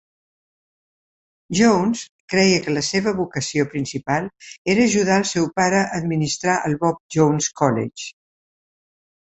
[1.59, 2.01] Jones
[2.35, 4.31] creia que la seva vocació principal
[4.75, 8.15] era ajudar el seu pare a administrar el Bob Jones College.